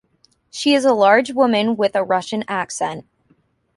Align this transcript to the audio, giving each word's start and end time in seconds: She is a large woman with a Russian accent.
She 0.49 0.73
is 0.73 0.83
a 0.83 0.95
large 0.95 1.31
woman 1.31 1.77
with 1.77 1.95
a 1.95 2.03
Russian 2.03 2.43
accent. 2.47 3.05